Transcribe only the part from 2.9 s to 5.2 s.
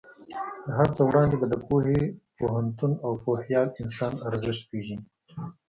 او پوهیال انسان ارزښت پېژنې.